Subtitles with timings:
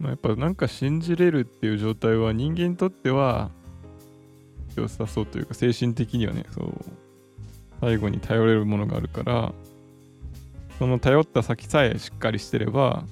[0.00, 3.50] まあ、やっぱなんか信じれるっていう状態は人間にとっては
[4.74, 6.72] 良さそうというか精神的にはねそう
[7.80, 9.52] 最後に頼れるものがあるから
[10.78, 13.04] その頼った先さえしっかりしてれば、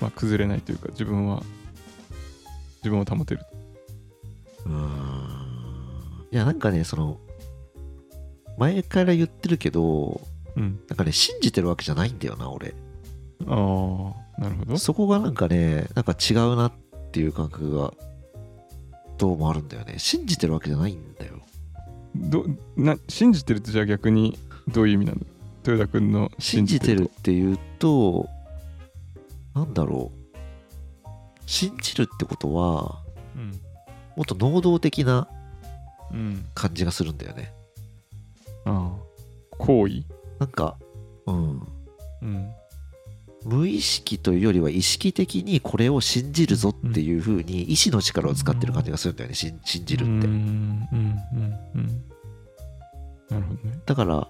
[0.00, 1.42] まあ、崩れないというか自分は
[2.78, 3.40] 自分を保てる。
[4.64, 6.26] うーん。
[6.30, 7.18] いやなんかねその
[8.56, 10.20] 前から言ってるけど
[10.56, 10.80] うん。
[10.88, 12.74] なんかね信じてるわけじゃないんだよな俺。
[13.46, 14.78] ああなるほど。
[14.78, 16.72] そこがなんかねなんか違うなっ
[17.12, 17.94] ていう感覚が
[19.16, 19.94] どうもあるんだよね。
[19.98, 21.40] 信じてるわけじゃないんだよ。
[22.14, 22.44] ど
[22.76, 25.18] な信じてるってじゃあ逆にどういう意味なの？
[25.66, 27.12] 豊田君の信じてると。
[27.12, 28.28] っていうと
[29.54, 31.08] なんだろう。
[31.46, 33.00] 信じるってことは
[33.34, 33.50] うん。
[34.16, 35.28] もっと能動的な
[36.12, 36.44] うん。
[36.54, 37.52] 感じがするんだよね。
[38.66, 39.56] ああ。
[39.58, 40.04] 行為？
[40.38, 40.76] なんか
[41.26, 41.62] うん。
[42.22, 42.50] うん
[43.46, 49.36] 無意識というよりは意識的にこれを信じるぞっていう風に意志の力を使ってる感じがするんだよね。
[49.36, 50.26] 信信じるって。
[53.32, 53.78] なるほどね。
[53.86, 54.26] だから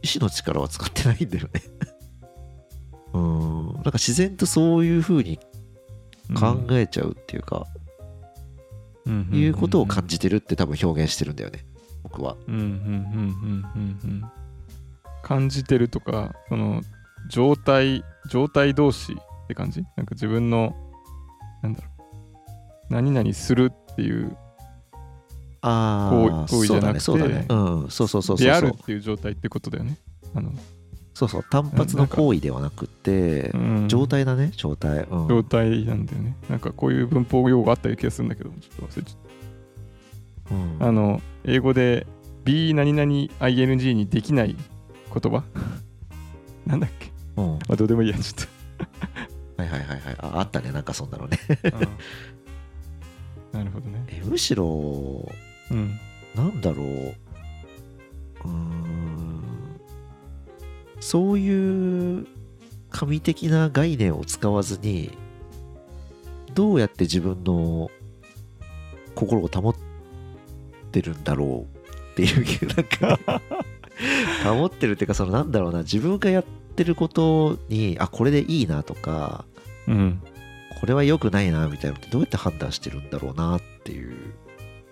[0.00, 1.62] 意志の力は使ってないんだよね。
[3.12, 3.66] うん。
[3.74, 5.38] なんか自然とそういう風に
[6.34, 7.66] 考えちゃうっていうか、
[9.04, 9.28] うん。
[9.30, 11.66] いうことを感じてるって多分表現してるんだよね。
[12.02, 12.38] 僕は。
[12.48, 12.78] うんうんうんうん
[13.74, 14.24] うんうん。
[15.22, 16.80] 感じてるとかその
[17.28, 19.16] 状態状態同士っ
[19.48, 19.82] て感じ？
[19.96, 20.74] なんか自分の
[21.62, 22.92] なんだろう。
[22.92, 24.36] 何々するっていう
[25.62, 27.46] あ行あ為行為じゃなくてそうだねそうだね。
[27.82, 29.96] うんそうそうそうそうであそうるっていう状態ってことだよね。
[30.34, 30.52] あの、
[31.14, 33.88] そうそう単発の行為ではなくてうん。
[33.88, 36.36] 状態だね状態、うん、状態なんだよね。
[36.50, 40.78] なんかこういう文法用語あったような気がするんだけどちょっと忘れちゃっうん。
[40.78, 42.06] たあの英語で
[42.44, 45.44] be 何々 ing にできない言葉？
[46.66, 47.10] なんだっけ？
[47.36, 47.46] うん。
[47.54, 48.48] まあどうでもいいやちょっ
[49.56, 50.16] はいはいはいはい。
[50.18, 51.38] ああったねなんかそんなのね。
[51.62, 54.04] となるほどね。
[54.08, 54.64] えむしろ
[55.70, 55.98] うん。
[56.34, 56.86] なんだろう。
[56.86, 59.42] うーん。
[61.00, 62.26] そういう
[62.90, 65.16] 神的な概念を使わずに
[66.54, 67.90] どうやって自分の
[69.14, 69.74] 心を保っ
[70.90, 73.40] てるんだろうっていうなんか
[74.50, 79.44] 保ってるっていうかそのなんだろうな自分がやってることにあこれでいいなとか
[79.86, 80.22] うん。
[80.80, 84.16] これは良くないなみたいなのってどうやって判断してるんだろうなっていう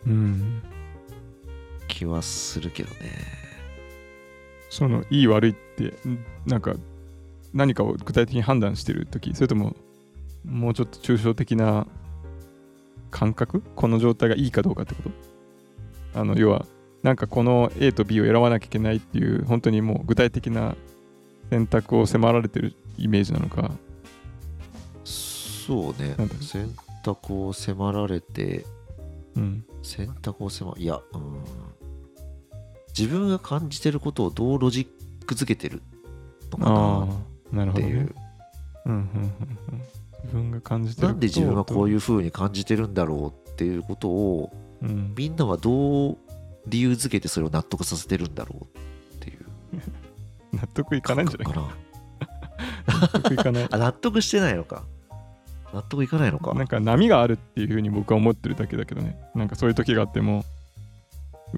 [0.06, 0.62] うん。
[1.88, 2.96] 気はするけどね。
[4.70, 6.74] そのいい悪いってんなんか
[7.52, 9.76] 何かを具体的に判断してる時それとも
[10.46, 11.86] もうちょっと抽象的な
[13.10, 13.62] 感覚？
[13.76, 15.10] この状態がいいかどうかってこと？
[16.20, 16.64] あの要は
[17.02, 20.76] なんかこの A と B を選ばなきゃいけないっていう本当にもう具体的な
[21.52, 23.72] 選択を迫られてるイメージなのか。
[25.04, 26.14] そうね。
[26.16, 26.74] な選
[27.04, 28.64] 択を迫られて
[29.36, 29.64] うん。
[29.82, 31.44] 選択を迫いやうん。
[32.96, 34.88] 自分が感じてることをどうロジ
[35.20, 35.82] ックづけてる
[36.50, 37.18] のかあな
[37.52, 37.92] あなるほどね。
[37.92, 38.14] っていう
[38.86, 39.82] うんうんうんうん。
[40.22, 46.18] 自分が感じてるなんで自分はこういう、いう風に感じてるんだろうっていうことをうん、みんなはどう
[46.66, 48.64] 理由づけてそれを納得させてるんだろう
[49.16, 49.46] っていう
[50.52, 51.54] 納得いかないんじゃない？
[51.54, 51.68] かな
[53.00, 53.68] 納得いかない。
[53.72, 54.84] あ納得してないのか。
[55.72, 56.52] 納得いかないのか。
[56.54, 59.18] なんか波があるっていうふうに僕は思ってるだけだけどね。
[59.34, 60.44] なんかそういう時があっても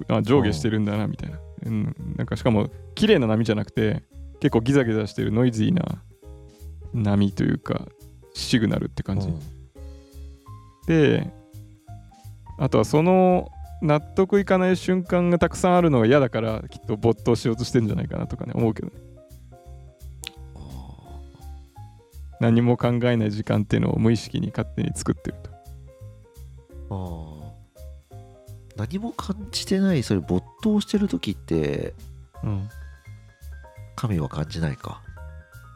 [0.09, 4.03] あ上下してるんだなみたいな、うん、なんかしかも綺麗な波じゃなくて
[4.41, 6.03] 結構ギザギザしてるノイズーな
[6.93, 7.87] 波というか
[8.35, 9.41] シグナルって感じ、うん。
[10.87, 11.33] で
[12.59, 13.51] あとはその
[13.83, 18.95] 納得いかない瞬間がたくさんあるのが嫌だからきっと没頭しようとしてるんじゃないかなとかね思うけどね。
[22.41, 25.51] 何も考えない時間っていうのを無意識に勝手に作ってると。
[26.91, 28.17] あー。
[28.77, 31.95] 何も感じてないそれ没頭してる時って
[32.43, 32.69] うん。
[33.97, 35.01] 神は感じないか？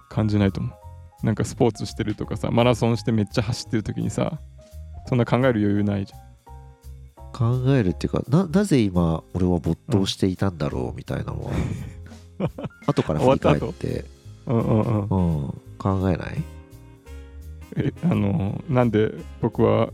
[0.09, 0.75] 感じないと思
[1.23, 1.27] う。
[1.27, 4.41] なんかスポーツしてるとかさマラソンしてめっちゃ走ってる時にさ
[5.07, 6.13] そんな考える余裕ないじ
[7.39, 11.53] 考えるっていうかななぜ今俺は没頭していたんだろうみたいなのは、
[12.89, 14.05] 後から振り返って、
[14.47, 15.09] うんうんうんうん、
[15.79, 16.43] 考えない？
[17.77, 19.91] えあのなんで僕は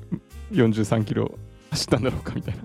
[0.53, 1.37] 43キロ
[1.71, 2.63] 走ったんだろうかみたいな。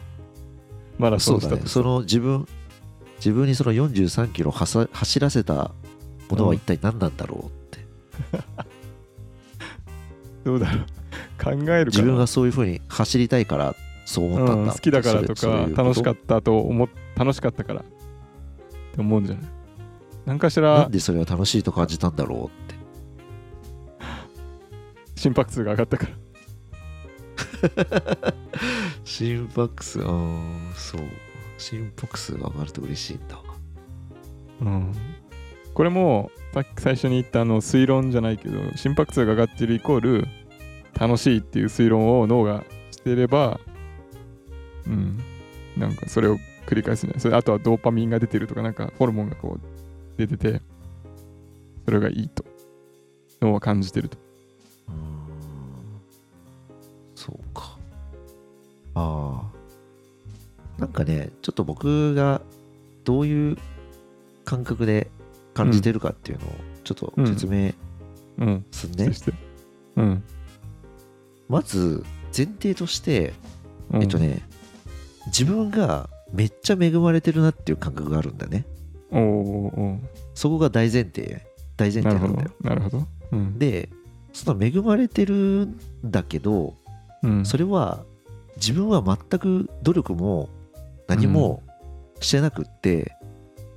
[0.98, 1.68] マラソそうンしたとだね。
[1.68, 2.46] その自分
[3.16, 5.72] 自分にその43キロはさ走らせた
[6.28, 7.86] ものは一体何なんだろうって、
[10.44, 10.86] どうだろう。
[11.42, 13.74] 考えるか自ら分がそういうふうに走りたいから
[14.06, 17.80] そう思ったんだ、うん、好きだからとか楽しかっったと思っ楽しかったから。
[17.80, 17.84] っ
[18.94, 19.44] て思うんじゃない？
[20.24, 22.74] 何かしたらなんでそれは楽しいと感じたんだろうって。
[25.20, 26.12] 心拍数が上がったから。
[29.04, 31.00] 心拍数、あーそう。
[31.58, 33.40] 心拍数が上がると嬉しいんだ。
[34.60, 34.92] うん。
[35.74, 40.26] これもさっき最初に言ったあの推論じゃないけど心拍数が上がってるイコール
[40.98, 43.60] 楽しいっていう推論を脳がしていれば
[44.86, 45.18] うん。
[45.76, 50.62] なんかそれを繰り返すんじゃないそれあとはドーパミンが出てるとかなんかホルモンがこう出てて
[51.84, 52.44] それがいいと。
[53.40, 54.18] 脳は感じてると。
[54.88, 54.98] うーん。
[57.14, 57.78] そうか。
[58.94, 60.80] ああ。
[60.80, 62.42] なんかね、ちょっと僕が
[63.04, 63.56] どういう
[64.44, 65.10] 感覚で
[65.54, 66.50] 感じてるかっていうのを
[66.82, 67.72] ちょっと説明
[68.38, 68.64] うん。
[68.72, 69.06] すんね。
[69.06, 69.32] そして。
[69.96, 70.22] うん、
[71.48, 72.04] まず
[72.36, 73.32] 前提として、
[73.90, 74.42] うん、えっとね、
[75.26, 78.64] 自分がめっちゃ恵まれてるなっていう感覚があるんだね。
[79.10, 80.00] おーおーお
[80.34, 81.42] そこが大前提、
[81.76, 82.50] 大前提なんだよ。
[82.60, 83.58] なるほどうん。
[83.58, 83.88] で、
[84.32, 86.74] その恵まれてるんだけど、
[87.22, 87.44] うん。
[87.44, 88.04] それは
[88.56, 90.48] 自分は全く努力も
[91.08, 91.62] 何も
[92.20, 93.16] してなくって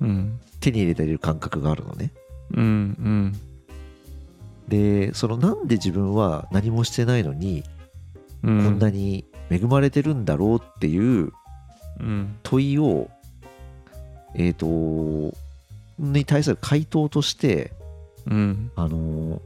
[0.00, 0.40] うん。
[0.60, 2.12] 手に入れている感覚があるのね。
[2.52, 3.40] うんうん。
[4.68, 7.64] で、そのなんで自分は何もしてないのに
[8.42, 8.64] うん。
[8.64, 11.32] こんなに恵まれてるんだろうっていううん
[12.42, 13.08] 問いを、
[14.34, 14.66] えっ、と、
[15.98, 17.72] に対する回答として、
[18.26, 18.70] うん。
[18.76, 19.40] あの、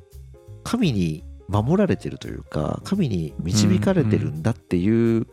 [0.62, 5.26] 神に守られてるというか、神に導かれてるんだっていう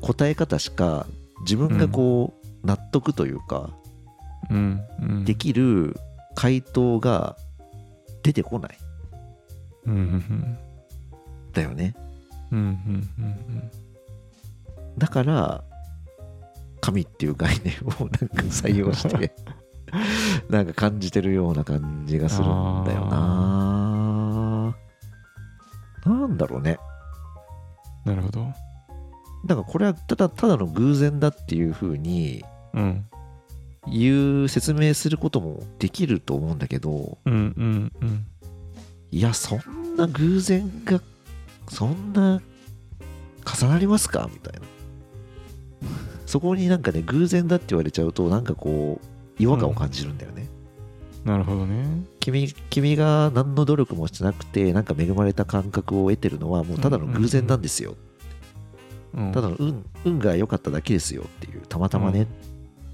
[0.00, 1.06] 答え方しか、
[1.42, 3.70] 自分がこう、納得というか、
[4.50, 5.24] うんうん。
[5.24, 5.96] できる
[6.34, 7.36] 回答が
[8.22, 8.78] 出てこない。
[11.52, 11.94] だよね。
[14.96, 15.64] だから、
[16.88, 19.34] 神っていう概念をなんか採用して、
[20.48, 24.74] なんか感じてるような感じがするんだよな。
[26.06, 26.78] なんだろうね。
[28.04, 28.46] なるほど
[29.44, 32.42] だからこれはただただの偶然だっていう風に
[32.72, 33.04] うん
[33.86, 38.26] 言う説明することもできると思うんだけど、うんうんうん
[39.10, 41.00] いや、そんな偶然が、
[41.70, 42.42] そんな
[43.58, 44.28] 重なりますか？
[44.30, 44.66] みたいな。
[46.28, 50.46] そこになんかね、偶然だって言われちゃうと、なんかこう、違和感を感じるんだよね。
[51.24, 52.02] なるほどね。
[52.20, 57.96] 君君が何の努力もしてなくて、なんか恵まれた感覚を得てるのは、もうただの偶然なんですよ。
[59.14, 61.22] うんただの運運が良かっただけですよ。
[61.22, 62.26] っていう、たまたまね、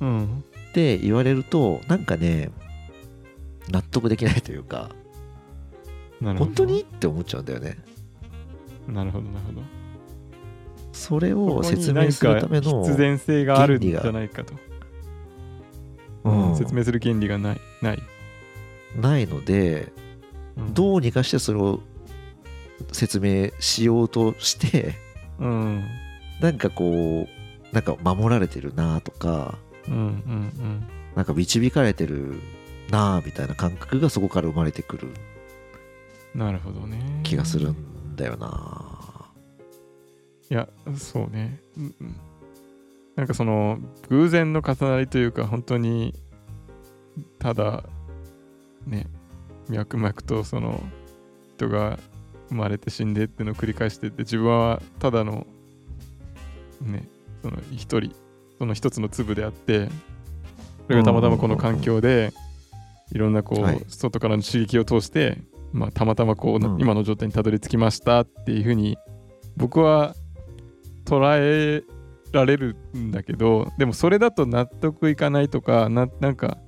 [0.00, 2.52] うんって言われると、なんかね、
[3.68, 4.90] 納得できないというか、
[6.22, 6.82] 本当に？
[6.82, 7.78] って思っちゃうんだよね。
[8.86, 9.60] なるほどなるほど
[11.04, 14.54] それを説明するための、必然性があるんじゃないかと、
[16.24, 16.56] うん。
[16.56, 18.02] 説明する原理がないない、
[18.98, 19.92] ないので、
[20.56, 20.74] うん。
[20.74, 21.80] どうにかしてそれを
[22.92, 24.94] 説明しようとして、
[25.38, 25.84] うん。
[26.40, 32.40] なんかこう、なんか守られてるなとか、うんうんなんか導かれてる
[32.90, 35.08] なみたいな感覚がそこから生まれてくる
[36.34, 37.20] うんなるほどね。
[37.22, 38.93] 気がするんだよな。
[40.50, 42.16] いやそうね、うんうん。
[43.16, 46.14] なんかその偶然の重なりというか本当に
[47.38, 47.84] ただ
[48.86, 49.06] ね
[49.68, 50.82] 脈々とその
[51.56, 51.98] 人が
[52.48, 55.46] 生まれて死んでっていうのを繰り返してって自分はただの
[56.82, 57.08] ね
[57.42, 58.14] その一人
[58.58, 59.88] その一つの粒であって
[60.86, 62.32] それがたまたまこの環境で
[63.12, 63.84] いろんなこう、はい。
[63.88, 65.38] 外からの刺激を通して、
[65.72, 66.80] まあ、たまたまこう、うん。
[66.80, 68.96] 今の状態にたどり着きましたっていうふうに
[69.56, 70.14] 僕は
[71.04, 71.82] 捉え
[72.32, 76.58] られるんだけどでもそれだと納得いかないとかななんか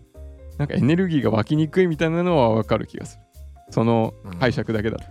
[0.58, 3.22] なんかエネルギーが湧きにくいみたいなのは分かる気がする。
[3.70, 4.38] そのうん。
[4.38, 5.04] 解釈だけだと、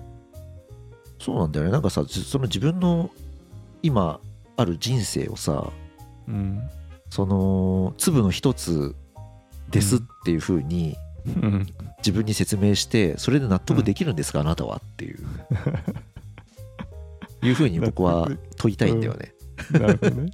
[1.20, 1.72] そうなんだよね。
[1.72, 3.12] なんかさ、じその自分の
[3.84, 4.20] 今
[4.58, 5.72] ある人生をさ、
[6.28, 6.62] うん。
[7.10, 8.96] その粒の一つ
[9.70, 11.68] ですっていう風にうん。
[11.98, 15.20] 自分に説明して、それで納得できるんですか、あなたはっていう。
[17.46, 19.34] いう風に僕は問いたいんだよね。
[19.72, 20.32] なるほどね。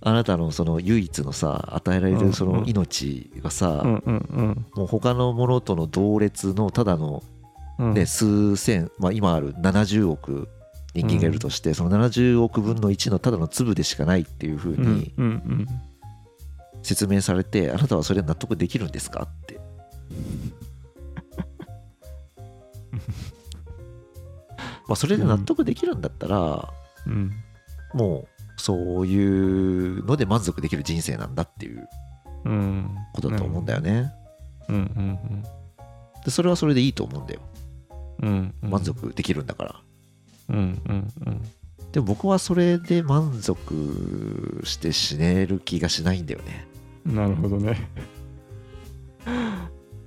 [0.00, 7.22] あなたのその唯一のさ、与えられうんるその命がさ、もう他のものとの同列のただの
[7.78, 7.94] うん。
[7.94, 10.48] ね、数千、まあ、今ある70億
[10.94, 15.14] 人間がいるとして、その70億分の1のただの粒でしかないっていう風うんに
[16.82, 19.60] 説明されて、あなたはそれ納得できるんですかって。
[24.88, 26.72] まあそれで納得できるんだったら、
[27.06, 27.30] うん。
[27.94, 28.26] も
[28.56, 31.88] うそういうので満足できる人生なんだっていう
[32.44, 34.12] うんことだと思うんだよね。
[34.68, 34.76] うん。
[34.76, 35.42] うん。
[36.24, 37.40] でそれはそれでいいと思うんだよ。
[38.22, 38.54] うん。
[38.62, 38.70] うん。
[38.70, 39.74] 満足できるんだから、
[40.48, 40.56] うん。
[40.56, 41.12] うん。
[41.26, 41.42] うん。
[41.92, 46.66] でも僕はそれで満足して死ねる気がしないんだよね。
[47.06, 47.88] なるほどね。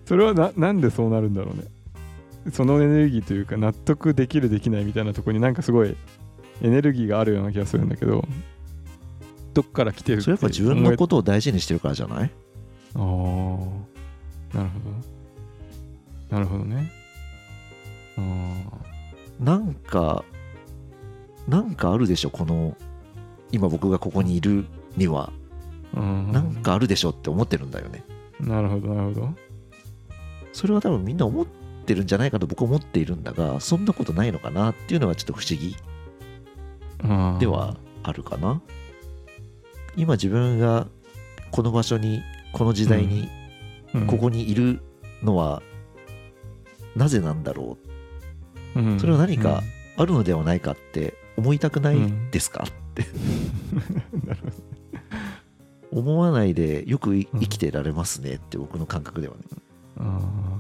[0.06, 1.64] それはななんでそうなるんだろうね
[2.52, 5.96] そのエネルギーというか納得できるできないみたいなところになんかすごい
[6.62, 8.26] エネルギーがあるような気がするんだけど
[9.54, 12.32] どっから来てるそれやっぱ自分のとことを大事にしてるからじゃない？
[12.96, 13.02] ああ
[14.58, 14.80] なるほ
[16.30, 16.36] ど。
[16.36, 16.92] なるほどね。
[18.18, 18.22] あ
[19.40, 20.24] なんか
[21.48, 22.78] なんかあるでしょこの
[23.52, 24.66] 今僕がここにいる
[24.98, 25.32] には。
[25.96, 26.32] あうん。
[26.32, 28.04] なんかあるでしょって思ってるんだよね。
[28.40, 29.30] なるほどなるほど。
[30.54, 31.46] それは多分みんな思っ
[31.82, 35.76] てるんじゃないかと僕は思っているんだがそんなことないのかなっていうのはちょっと不思議。
[37.40, 38.62] ではあるかな。
[39.96, 40.88] 今自分が
[41.52, 42.22] この場所に
[42.54, 43.30] この時代に
[43.94, 44.08] うん。
[44.08, 44.82] ここにいる
[45.22, 45.62] のは
[46.96, 47.78] なぜなんだろ
[48.76, 48.82] う。
[48.82, 49.00] ん。
[49.00, 49.62] それは何か
[49.98, 51.98] うあるのではないかって思いたくない
[52.32, 54.22] ですか、うん。
[54.28, 54.72] なるほど。
[55.92, 59.42] 思わないでよく生きてられますねって僕の感覚ではね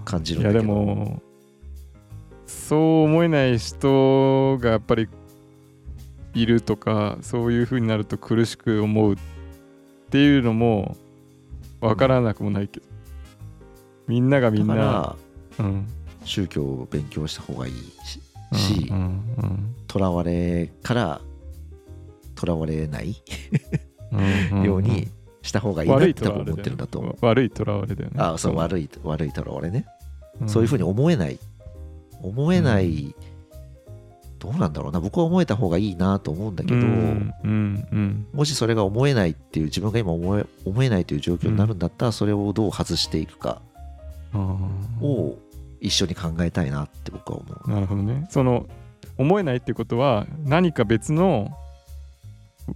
[0.06, 0.74] 感じるいやんだけど。
[0.74, 1.22] でも
[2.46, 5.08] そう思えない人がやっぱり
[6.34, 9.18] いるとかそういう風になると苦しく思うっ
[10.10, 10.98] ていうのも
[11.80, 12.86] 分からなくもないけど。
[14.08, 15.16] みんながみんなら
[15.60, 15.88] うん。
[16.24, 17.74] 宗教を勉強した方がいい
[18.06, 18.22] し
[18.54, 19.02] しうんう
[19.46, 19.76] ん。
[19.88, 21.22] とらわれから
[22.36, 23.16] とらわれない
[24.64, 25.08] ように
[25.42, 27.12] した方がいいなって多分思ってるんだと思う。
[27.14, 28.16] ね悪いとらわれだよね。
[28.18, 29.86] あそうい、悪い悪いとらわれね
[30.44, 30.50] ん。
[30.50, 31.40] そういうふうに思えない。
[32.22, 33.16] 思えない。
[34.40, 35.00] どうなんだろうな。
[35.00, 38.28] 僕は思えた方がいいなと思うんだけど、うんうんうん。
[38.34, 43.62] もしそれが思えないっていう自分が今思え思えないという状況になるんだったらそれをどう外していくか
[45.02, 45.38] を
[45.80, 47.70] 一緒に考えたいなって僕は思う。
[47.70, 48.28] なるほどね。
[48.30, 48.68] その
[49.18, 51.52] 思えないってことは何か別の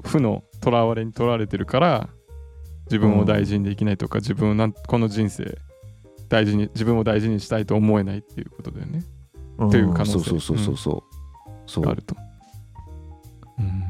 [0.03, 2.09] 負のとらわれに取られてるから
[2.85, 5.57] 自分を大事にできないとか、自分をなんこの人生
[6.29, 9.03] 大事に自分を大事にしたいと思えないっていうことだよね。
[9.67, 10.11] っていう可能性。
[10.11, 11.03] そうそうそうそうそう。
[11.65, 11.85] そう。
[11.87, 12.15] あると。
[13.59, 13.83] うん。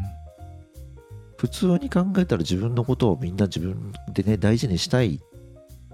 [1.38, 5.20] 普通に考えたら自分のことをみんな自分でね大事にしたい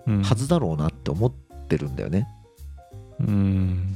[0.08, 1.34] うんはずだろうなって思っ
[1.68, 2.28] てるんだよね。
[3.20, 3.96] うん。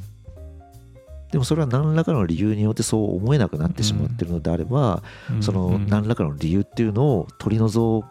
[1.32, 5.04] でもそれは何らかの理由によってそう思えなくなってしまってるのであれば、
[5.42, 8.06] その何らかの理由っていうのを取り除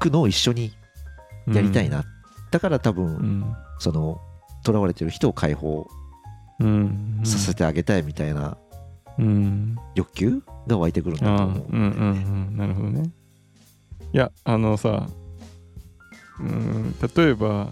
[0.00, 0.72] くのを一緒に
[1.46, 2.04] やりたいな、
[2.50, 3.56] だから多分、うん。
[3.78, 4.20] その
[4.66, 5.86] 囚われてる人を解放
[6.58, 7.20] うん。
[7.24, 8.58] させてあげたいみたいな
[9.18, 9.76] うん。
[9.94, 11.66] 欲求が湧いてくるんだとあ思う。
[11.66, 12.56] ーうんうんうん。
[12.56, 13.10] なるほどね。
[14.12, 15.06] いやあのさ
[16.40, 17.68] うん例えば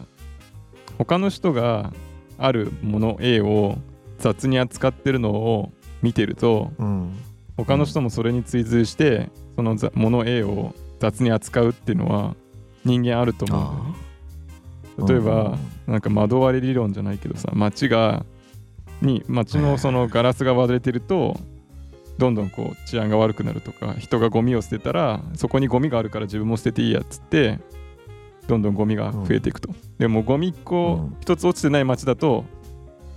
[0.99, 1.93] 他の人が
[2.39, 3.77] あるもの A を
[4.19, 7.17] 雑に扱ってるのを見てるとうん。
[7.57, 12.35] 他の人もそれに追随してそのざもの A を雑に扱うっていうのは
[12.85, 13.57] 人間あると思
[14.99, 15.03] う。
[15.05, 18.25] んだよね例えばなんか窓割り理論じゃないけどさ街が
[19.01, 21.39] に街のそのガラスが割れてると
[22.19, 27.61] どんどんこう治安が悪くなるとか人がゴミを捨てたらそこにゴミがあるから自分も捨てていいやっつって
[28.49, 31.17] どんどんゴミが増えていくと、でもゴミ1個うん。
[31.21, 32.47] 一つ落ちてない街だと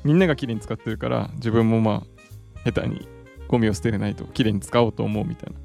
[0.04, 2.04] みんながきれいに使ってるから自分もま
[2.66, 3.08] あ下手に
[3.48, 5.60] ゴミを捨てれないときれいに使おうと思うみたいな。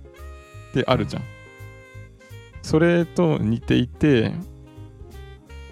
[0.73, 1.23] であるじゃん
[2.66, 4.32] それと似ていて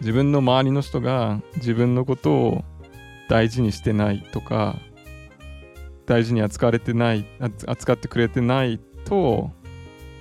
[0.01, 2.65] 自分の周りの人が自分のことを
[3.29, 4.77] 大事にしてないとか
[6.07, 9.51] 大事に扱われてないあ扱ってくれてないと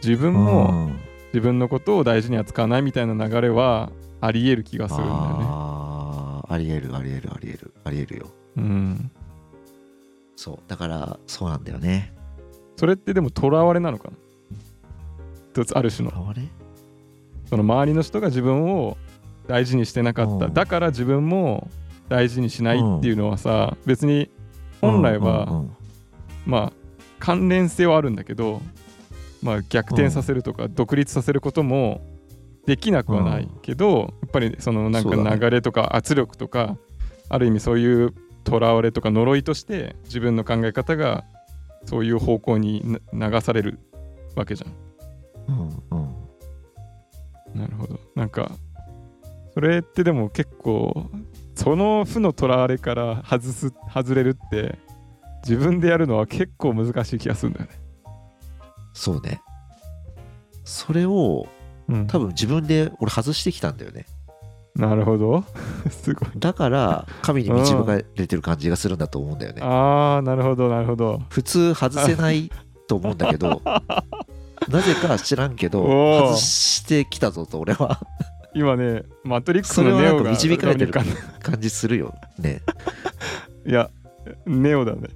[0.03, 1.00] 自分もうん。
[1.27, 5.24] 自分のことを大事に扱わないみたいな流れはあり得る気がするんだよね。
[5.48, 8.27] あーありえるありえるありえるありえるよ。
[8.58, 9.12] うん、
[10.36, 12.13] そうだからそうなんだよね。
[12.77, 14.18] それってでも囚われなのかな？
[15.74, 16.30] ある種の。
[16.30, 16.44] あれ？
[17.53, 18.98] その周りの人が自分を
[19.45, 20.53] 大事にしてなかった、うん。
[20.55, 21.69] だから自分も
[22.10, 24.31] 大事にしないっていうのはさ、別に
[24.81, 25.72] 本来は、うんうんうん。
[26.48, 26.74] まあ
[27.19, 28.60] 関連性はあるんだけど、
[29.43, 32.01] まあ、逆転させるとか独立させることも
[32.65, 36.75] できなくはないけど、やっぱりそのなんか流れとか圧力とか、
[37.29, 38.15] ある意味そういう
[38.50, 41.24] 囚われとか呪いとして自分の考え方が
[41.86, 43.77] そういう方向にな流される
[44.36, 45.55] わけじゃん。
[45.91, 46.02] うんうん
[47.55, 48.00] なるほど。
[48.15, 48.51] なんか
[49.53, 51.10] それってでも結構
[51.55, 54.79] その負の囚われから外す外れるって
[55.43, 57.72] 自分でやるのは結構難しい気がするんだよね。
[58.93, 59.41] そうね。
[60.63, 61.48] それを
[61.88, 64.05] うん、多分自分で俺外してきたんだよね。
[64.75, 65.43] なるほど。
[65.91, 66.29] すごい。
[66.38, 69.62] だから神に導かれてる感じがするんだと思うんだよね。
[69.62, 71.22] ああなるほどなるほど。
[71.29, 72.51] 普通外せない
[72.88, 73.62] と思うんだけど
[74.70, 76.27] なぜか知らんけどおー。
[76.27, 78.00] 外してきたぞと俺は。
[78.55, 81.05] 今ねマトリックスそれはなんかのネオが導かれてる感
[81.60, 82.62] じするよね。
[83.65, 83.89] いや
[84.46, 85.10] ネオだね。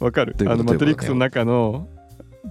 [0.00, 0.34] わかる。
[0.36, 1.88] どういうことあのマトリックスの中の、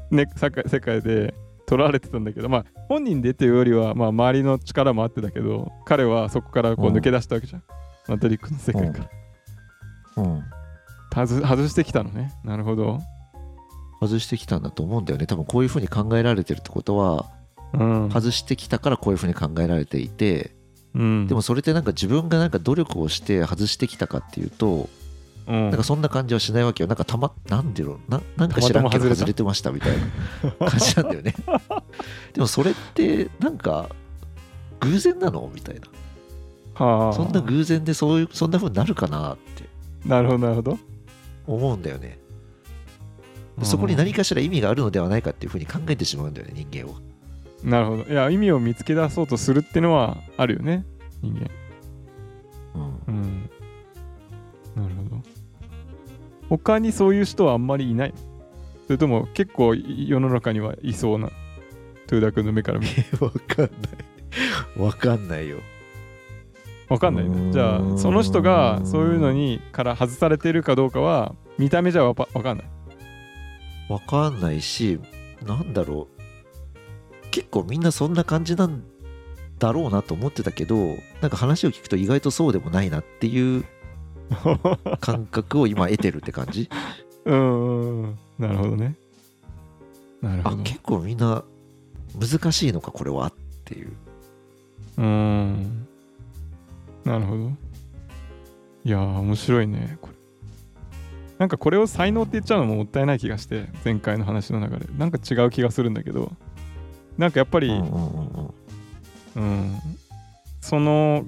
[0.10, 1.34] ね、世界世界で
[1.66, 6.96] 取られてたんだけどまあ本人でっていうよりは、まあ、周りの力もあってだけど彼はそこからこううん。
[6.96, 7.64] 抜け出したわけじゃん、
[8.08, 9.10] マトリックスの世界か
[10.16, 10.44] ら、うん。
[11.14, 12.32] 外外してきたのね。
[12.44, 13.00] なるほど
[14.08, 15.28] 外してきたんだと思うんだよね。
[15.28, 17.26] 多分こういうふうに考えられてるってことは
[17.74, 20.52] うん、外してきたからこういうふうに考えられていて
[20.94, 24.88] うん、でもそれってなんか自分がなんか努力をして外してきたかっていうと
[25.48, 26.88] うん、なんかそんな感じはしないわけよ。
[26.88, 31.36] なんかたまなんでろななんか知らんけど外れてましたみたいな 感じなんだよね。
[32.34, 33.90] でもそれってなんか
[34.80, 36.84] 偶然なのみたいな。
[36.84, 37.14] はあ。
[37.14, 39.70] そんな偶然でそういうそんな風になるかなって。
[40.04, 40.80] なるほどなるほど。
[41.46, 42.18] 思うんだよね
[43.64, 47.00] そこに何かしら意味があるのではないかっていう風に考えてしまうんだよね人間は
[47.64, 48.04] なるほど。
[48.04, 50.86] いや意味を見つけ出そうとするってのはあるよね
[51.22, 51.50] 人間。
[53.08, 53.16] うん。
[53.16, 53.50] うん。
[54.76, 55.24] なるほど。
[56.50, 58.14] 他にそういう人はあんまりいない？
[58.86, 61.30] それとも結構い世の中にはいそうな？
[62.08, 63.04] トゥーダ君の目から見て。
[63.24, 63.72] わかんない。
[64.80, 65.58] わかんないよ。
[66.88, 72.70] わかんないうねじゃあその人がそういうのにから外されてるかどうかは見た目じゃわかんない
[73.89, 75.00] わかんないし
[75.46, 77.30] なんだろう。
[77.32, 78.84] 結構みんなそんな感じなん
[79.60, 80.75] だろうなと思ってたけど
[81.22, 83.65] なんか話を聞くと意外とそうでもないなっていう
[85.01, 86.70] 感覚を今得てるって感じ。
[87.25, 88.96] うんうんなるほどね。
[90.22, 90.56] なるほど。
[90.56, 91.44] あ結構みんな
[92.20, 93.34] 難しいのかこれはっ
[93.65, 93.94] ていう。
[94.98, 95.88] うーん。
[97.04, 97.51] なるほど。
[98.84, 100.15] いやー面白いねこれ
[101.38, 106.32] なんかこれを才能って言っちゃうのももったいない気がして前回の話の中でなんか違う気がするんだけど。
[107.18, 109.80] なんかやっぱり、うん。
[110.62, 111.28] その思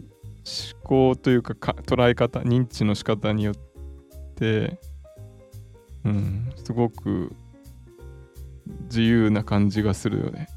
[0.83, 3.55] 考というかか捉え方認知の仕方によっ
[4.35, 4.79] て、
[6.03, 7.33] うん、すごく
[8.85, 10.47] 自由な感じがするよね。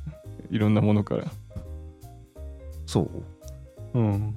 [0.50, 1.24] いろんなものから、
[2.86, 3.98] そう。
[3.98, 4.34] うん、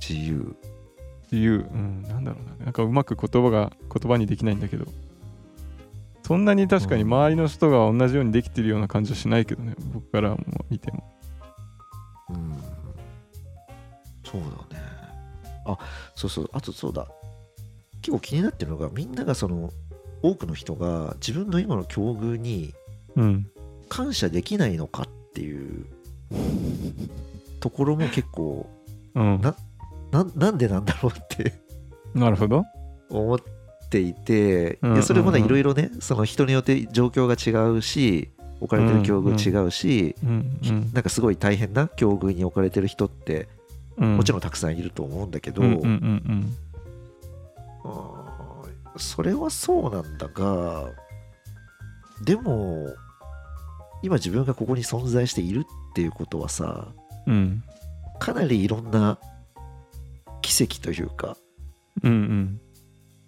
[0.00, 0.56] 自由
[1.30, 2.64] 自由、うん、なんだろうな。
[2.64, 4.86] なんかうまく言葉が言葉にできないんだけど。
[6.22, 9.74] そんなに確かに周りの人が同じようにできてるような感じはしないけどね。
[9.94, 10.38] 僕からも
[10.68, 11.02] 見ても。
[12.30, 12.56] うん。
[14.24, 14.82] そうだね。
[15.64, 15.78] あ
[16.14, 16.50] そうそう。
[16.52, 17.08] あとそうだ。
[18.02, 19.70] 結構気になってるのがみんながその
[20.22, 22.74] 多くの人が自分の今の境遇に
[23.16, 23.50] うん。
[23.88, 25.86] 感謝できないのかっていう
[27.60, 28.68] ところも結構
[29.14, 29.40] うん。
[29.40, 29.56] な
[30.10, 31.52] ななんでなんだろうって。
[32.14, 32.64] なるほど。
[33.10, 33.38] 思っ
[33.90, 43.48] ていて、うんいやそれもねうんうんいろいろねその人によって状況が違うし置かれてる境遇違うし、うんうんなんかすごい大変な境遇に置かれてる人って
[43.96, 44.16] うん。
[44.16, 46.56] もちろんたくさんいると思うんだけど、うんうんうん
[47.84, 50.90] あーそれはそうなんだが
[52.24, 52.88] でも
[54.02, 56.88] 今自分がここに存在しているっていうことはさ
[57.26, 57.62] うんうん。
[58.18, 59.18] かなりいろんな
[60.48, 61.36] 奇跡というか
[62.02, 62.60] うんうん。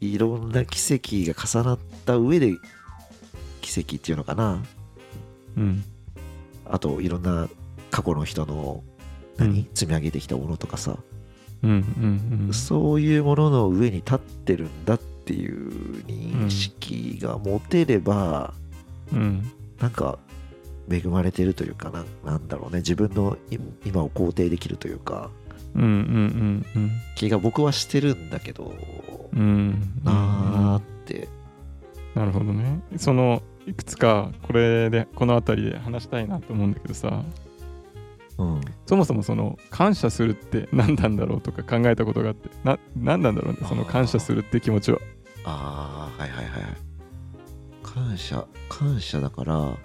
[0.01, 2.55] いろんな奇跡が重なった上で
[3.61, 4.63] 奇跡っていうのかな。
[5.57, 5.85] うん。
[6.65, 7.49] あといろんな
[7.91, 8.83] 過去の人の
[9.39, 9.47] うん。
[9.49, 10.97] 何、積み上げてきたものとかさ、
[11.63, 12.55] うんうんうん。
[12.55, 18.55] そういうものの上に立ってるんだっていう認識が持てれば、
[19.13, 19.51] うん。
[19.79, 20.19] なんか
[20.91, 22.79] 恵まれてるというかななんだろうね。
[22.79, 25.31] 自分のい今を肯定できるというか
[25.75, 28.75] うんうんうん気が僕はしてるんだけど
[29.33, 31.29] うんうんなーって。
[32.15, 32.83] なるほどね。
[32.97, 37.25] そのいくつかこれでこの辺りで話したいなと思うんだけどさ。
[38.39, 38.61] うん。
[38.87, 42.49] そもそもその感謝するって何なんだろうとか考えたことがあって。
[42.65, 44.99] な何なんだろうねその感謝するって気持ちは。
[45.45, 46.91] ああはいはいはい。
[47.83, 49.77] 感謝感謝だから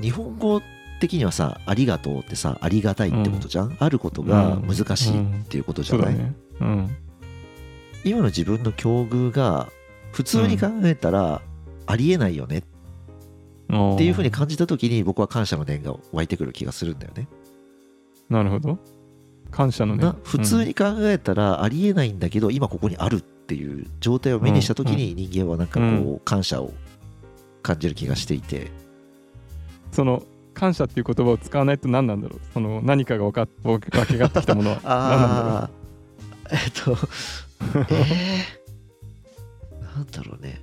[0.00, 0.60] 日本語
[1.00, 6.34] 的にはさありがとうってさありがたいってことじゃん、あることが難しいっていうことじゃない、そうだね。
[6.60, 6.96] うん。
[8.04, 9.68] 今の自分の境遇が
[10.12, 11.42] 普通に考えたら
[11.86, 12.58] ありえないよね？
[12.58, 12.62] っ
[13.98, 17.26] ていうふうに感じた時に僕は感謝の念が湧いてくる気がするんだよね。
[18.28, 18.78] なるほど。
[19.50, 26.72] 感謝のねな普通に考えたらありえないんだけど今ここにあるっていう状態を目にした時に人間はなんかこう感謝を
[27.62, 28.70] 感じる気がしていて。
[29.92, 30.22] その
[30.60, 32.40] 感謝っていう言葉を使わないと何なんだろう。
[32.52, 34.80] その何かが分かっ分けがってきたものは。
[34.84, 35.54] 何なんだろう。
[35.54, 35.70] ああ
[36.52, 36.90] えっと
[37.62, 40.60] えー、なんだろうね。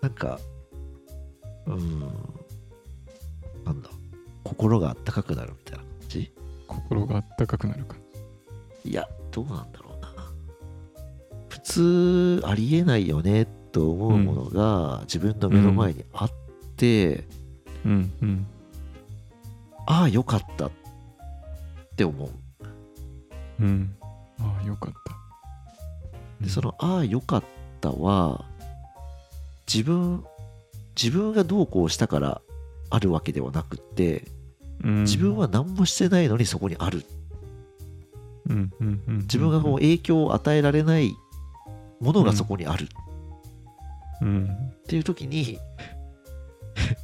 [0.00, 0.38] なんか
[1.66, 1.98] うん
[3.64, 3.90] なんだ？
[4.44, 6.32] 心があったかくなるみたいな感じ？
[6.68, 7.96] 心があったかくなるか
[8.84, 10.14] いやどうなんだろうな。
[11.48, 16.30] 普通ありえないよねと思うものが自分の目の前にあっ
[16.76, 17.24] て、
[17.84, 18.46] うんうん
[19.90, 20.70] ああよかったっ
[21.96, 22.30] て思う。
[23.60, 23.96] うん。
[24.38, 26.44] ああよかった。
[26.44, 27.44] でその「ああよかっ
[27.80, 28.44] たは」
[29.72, 30.24] 自分
[31.00, 32.40] 自分がどうこうしたから
[32.90, 34.24] あるわけではなくって
[34.84, 35.02] うん。
[35.04, 37.04] 自分は何もしてないのにそこにある。
[38.46, 41.14] うんうんうん自分がこう影響を与えられない
[42.00, 42.84] ものがそこにある。
[42.84, 42.86] っ
[44.20, 44.48] うん。
[44.86, 45.58] ていう時に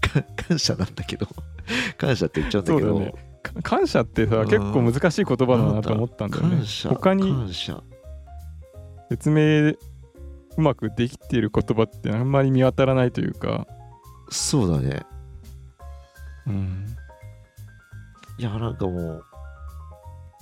[0.02, 1.26] か 感謝なんだけど
[1.98, 3.14] 感謝って言っちゃうんだけど、ね。
[3.42, 4.48] か感謝ってさうん。
[4.48, 6.56] 結構難しい言葉だなと思ったんだよね。
[6.56, 7.52] 感謝他に
[9.10, 9.70] 説明
[10.56, 13.66] うまくできている言葉ってあんまり見当たらないというか。
[14.30, 15.02] そうだね。
[16.46, 16.84] うん。
[18.38, 19.22] いやなんかも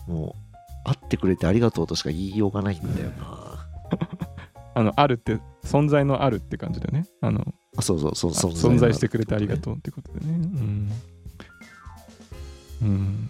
[0.08, 0.36] うも
[0.84, 3.68] う会ってくれてありがとうとしか言いようがないんだよな。
[4.74, 7.06] あのあるって存在のあるって感じだよね。
[7.20, 10.32] あのあそうそうそうあ存存在してくれてありがうとうってことでね。
[10.32, 10.90] うん、
[12.82, 13.28] うん、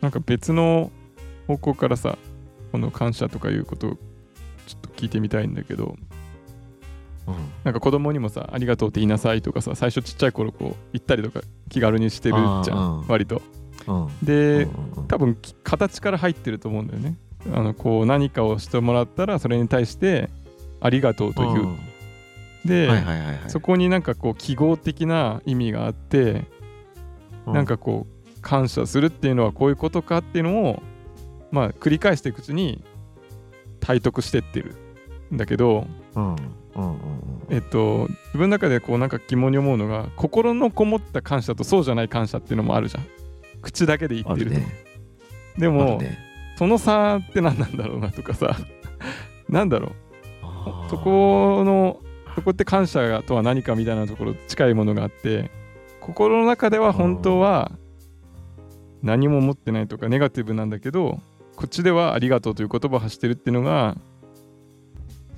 [0.00, 0.90] なんか別の
[1.46, 2.16] 方向からさ
[2.72, 3.90] この感謝とかいうことを
[4.66, 5.96] ちょっと聞いてみたいんだけど
[7.26, 7.34] うん。
[7.64, 13.04] なんか子供にもさありがとうって言いなさいとかさ最初ちっちゃい頃こう言ったりとか気軽にしてるじゃあーうん。
[13.04, 13.42] ん割と。
[13.86, 14.08] うん。
[14.22, 17.16] で、うんうん多分き形から入ってると思うんだよね。
[17.52, 20.30] あのこう何かをしてもらったらそれに対して
[20.80, 21.78] ありがとうという、うん。
[22.64, 23.38] で、はいはいはいはい。
[23.48, 26.44] そこになんかこう記号的な意味があって、う
[27.46, 30.82] なんかこう感謝するっていうのはこういうことかっていうのを
[31.50, 32.82] まあ繰り返していくうちに
[33.80, 34.76] 体得してってる
[35.32, 36.34] んだけどうん。
[36.34, 36.36] うん。
[36.36, 36.90] うん。
[36.90, 36.98] うん。
[37.50, 43.06] えっと自分の中でこうなんか疑問に思うのが心のこもった感謝とそうじゃない感謝っていうのもあるじゃん。
[43.62, 44.66] 口だけで言ってると、ね。
[45.56, 46.18] あでも、るね。
[46.56, 48.56] その差って何なんだろうなとかさ。
[49.48, 49.90] なんだろう。
[50.90, 52.00] そこの
[52.34, 55.50] そこって感謝とは何かみたいなところ近いものがあって
[56.04, 57.72] 心の中では本当は
[59.02, 61.18] 何も持ってないとかネガティブなんだけど
[61.56, 63.96] こっちではありがとうという言葉を発してるっていうのが、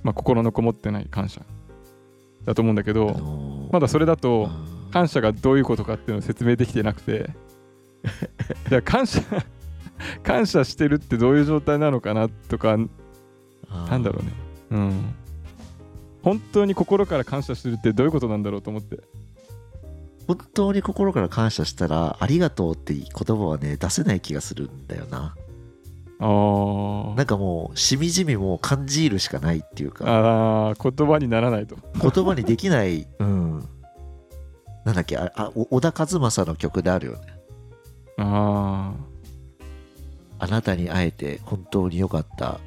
[0.02, 1.42] まあ、心のこもってない感謝
[2.44, 4.50] だと思うんだけあどまだそれだと
[4.90, 7.30] 感謝がどういうことかっていうのを説明できてなくて
[8.68, 9.22] じゃあ感謝
[10.24, 14.32] 感謝してるってどういう状態なのかなとかなんだろうね。
[14.70, 15.14] うん。
[16.22, 19.00] 本当に心から感謝してるってどういうことなんだろうと思って。
[20.26, 25.36] 本当に心から感謝したらありがとうって言葉はね出せない気がするんだよな
[26.18, 31.76] あーなんかもうしみじみもう感じるしかないっていうかあー、言葉にならないと。
[32.00, 33.68] 言葉にできない、 うん。
[34.84, 37.18] なんだっけ、ああお小田和正の曲であるよね。
[38.18, 38.94] あ
[40.38, 42.60] あなたに会えて本当によかった。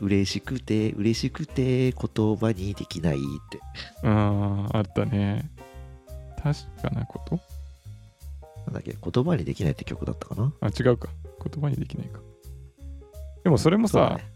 [0.00, 3.18] 嬉しくて、嬉しくて、言葉にできないっ
[3.50, 3.60] て。
[4.02, 5.50] あ、あーあったね。
[6.42, 7.38] 確かなこと？
[8.66, 10.52] なんだっけ、言葉にできないって曲だったかな？
[10.60, 11.08] あ、違うか。
[11.44, 12.20] 言葉にできないか。
[13.44, 14.30] でもそれもさ、ね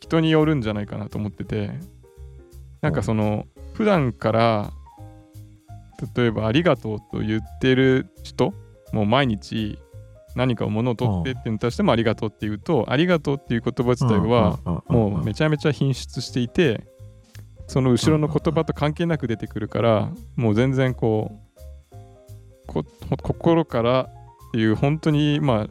[0.00, 1.70] 人によるんじゃないかなと思ってて、
[2.82, 4.70] なんかその、普段から、
[6.14, 8.52] 例えばありがとうと言ってる人、
[8.92, 9.78] もう毎日
[10.36, 16.84] 何かを物を取ってっていうのに対してもありがとうって言うと、ありがとうっていう言葉自体は、もうめちゃめちゃ品質していて
[17.66, 21.43] その後ろの言葉と関係なく出てくるからもう全然こう
[22.66, 22.84] こ
[23.22, 24.10] 心からっ
[24.52, 25.66] ていう本当にまあ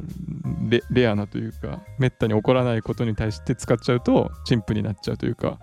[0.70, 5.60] レレアなというかめったに起こらないことに対して使っちゃうと陳腐になっちゃうというか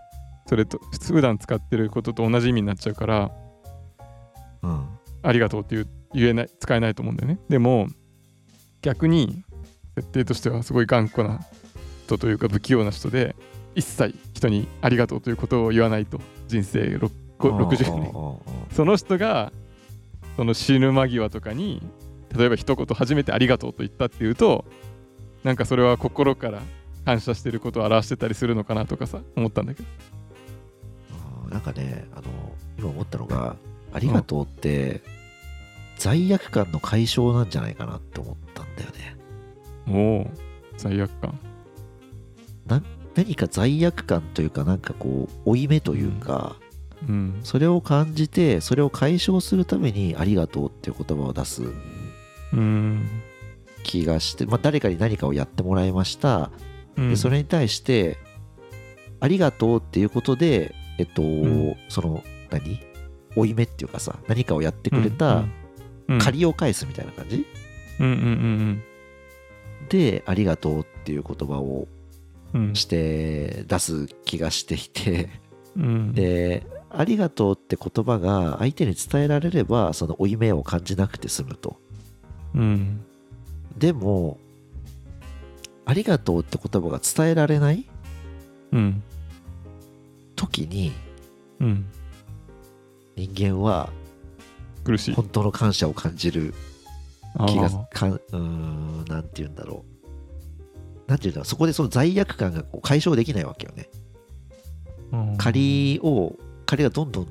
[0.47, 0.81] それと
[1.13, 3.31] 普段使ってることと同じ意味になっちゃうから
[4.63, 4.89] うん。
[5.23, 7.39] ありがとうって言う言えない使えないと思うんだよね。
[7.49, 7.87] でも
[8.83, 9.45] 逆に
[9.95, 11.41] 設定としてはすごい頑固な
[12.07, 13.37] 人というか不器用な人で
[13.75, 19.53] 一切人にありがとうということを言わないと人生ろこ60年その人が
[20.37, 21.83] その死ぬ間際とかに
[22.37, 24.65] 例えば一言初めてありがとうと言ったっていうと
[25.45, 26.61] なんかそれは心から
[27.05, 29.89] 感謝してることを表してたりするのかなとかさ思ったんだけど
[31.13, 32.23] あーなんかね、あの、
[32.79, 33.57] 今思ったのが、
[33.93, 35.03] ありがとうって、
[35.99, 39.17] 罪悪感の解消なんじゃないかなって思ったんだよね。
[39.85, 40.39] もう
[40.77, 41.39] 罪悪感
[43.15, 46.70] 何か罪悪感というか、なんかこう、負い目というか、うん
[47.43, 51.63] それを感じてそれを解消するために「ありがとう」っていう言葉を出す
[52.53, 53.09] うん。
[53.83, 56.51] 気がして、まあ、誰かに何かをやってもらいました、
[56.97, 57.11] うん。
[57.11, 58.19] でそれに対して
[59.21, 61.77] 「ありがとう」っていうことでえっと、ん。
[61.89, 62.81] その何？
[63.37, 65.45] 負い目っていうかさ何かをやってくれた
[66.09, 67.47] うん借りを返すみたいな感じ、
[68.01, 68.83] うんうんうん
[69.89, 71.87] で「ありがとう」っていう言葉を
[72.75, 75.31] して出す気がしていて。
[75.77, 76.13] うん。
[76.13, 81.79] で「ありがとう」って言葉が相手に伝えられればその負い目を感じなくて済むと。
[82.55, 83.01] うん。
[83.79, 84.39] でも
[85.87, 87.87] 「ありがとう」って言葉が伝えられない
[88.73, 89.03] うん。
[90.37, 90.93] 時に
[91.61, 91.87] うん。
[93.17, 93.91] 人間は
[94.85, 96.55] 苦しい本当の感謝を感じる
[97.47, 99.85] 気がかんうーんなんて言うんだろ
[101.07, 101.11] う。
[101.11, 101.45] なんて言うんだろう。
[101.45, 103.89] そこでその罪悪感がこう解消できないわけよね。
[105.13, 105.37] うん。
[105.37, 106.37] 借りを
[106.71, 107.29] 借りがどんどん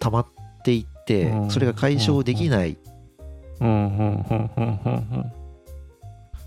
[0.00, 0.26] 溜まっ
[0.64, 2.78] ていってうんそれが解消できない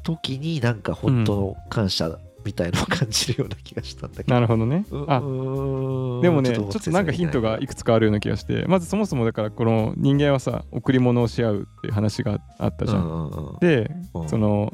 [0.03, 4.33] 時になんか本当の感謝みたいのを感じるような気がしたんだけど。
[4.33, 4.85] なるほどね。
[4.89, 14.29] うあでもねちょっ説となんかヒントがいくつかあるような気がしてまずそもそもだからこの人間はさ贈り物をし合うっていう話があったじゃん、でうん。
[14.29, 14.73] その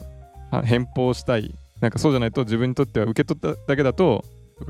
[0.52, 1.54] あ返報したい。
[1.82, 4.24] なんかそうじゃないと自分にとっては受け取っただけだと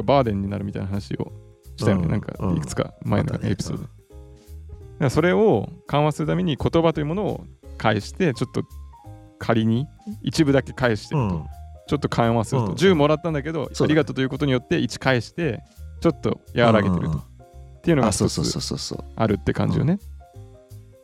[0.03, 1.31] バーデンになるみたいな話を
[1.77, 2.11] したよね、うん。
[2.11, 2.57] なんかうん。
[2.57, 3.83] いくつか前のエピソード。
[3.83, 3.95] で、だか
[4.99, 7.45] らそれを緩和するために言葉というものを
[7.77, 8.63] 返してちょっと
[9.39, 9.87] 仮に
[10.21, 11.45] 一部だけ返してると、うん。
[11.87, 12.73] ちょっと緩和すると、うん。
[12.73, 15.61] 10もらったんだけどありがとうということによって1返して
[16.01, 17.19] ちょっと和らげてると、うんうんうん。
[17.19, 18.25] っていうのがつ
[19.15, 19.99] あるって感じよね、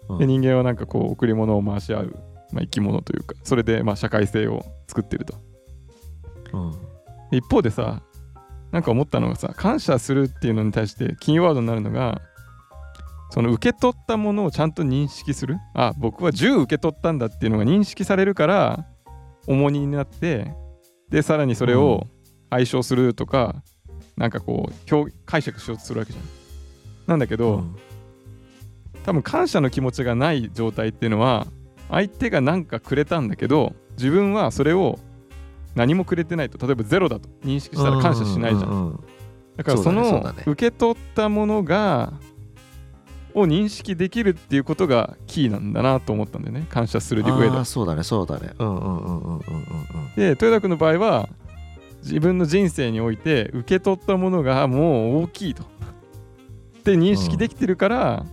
[0.10, 0.18] うん。
[0.18, 2.16] で人間はなんかこう贈り物を回し合う、
[2.52, 5.36] まあ、生き物というかそれでまあ社会性を作ってると。
[7.32, 8.02] 一方でさ
[8.72, 12.22] なんか思ったのがさ感謝するっていうのに対してキーワードになるのが
[13.30, 15.58] その受け取ったものをちゃんと認識する。
[15.74, 18.86] あ僕は10受け取ったんだっていうのが認識されるから
[19.48, 20.54] 重荷になって
[21.10, 22.08] でさらにそれを
[22.50, 23.64] 解消するとか、
[24.18, 26.26] なんかこう表解釈しようとするわけじゃん。
[27.08, 27.76] なんだけど、うん。
[29.04, 31.48] 多分感謝の気持ちがない状態っていうのは
[31.90, 35.00] 相手が何かくれたんだけど自分はそれを
[35.76, 39.00] 何もくれてないと例えばゼロだと認識したら感謝しないじゃん,、うううん。
[39.58, 42.14] だからその受け取ったものが
[43.34, 46.66] を認識できるっていうことがキーなんだなと思ったんだよね。
[46.70, 47.66] 感謝する上で。
[47.66, 48.54] そうだねそうだね。
[48.60, 49.36] うんうんうんうんうんうん。
[49.36, 49.42] うん
[50.16, 51.30] で豊田君の場合は
[52.04, 55.64] 自分の人生において受け取ったものがもう大きいと。
[55.64, 55.66] っ
[56.84, 58.26] て認識できてるから、